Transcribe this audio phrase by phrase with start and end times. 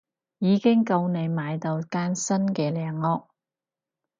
[0.39, 3.27] 已經夠你買到間新嘅靚屋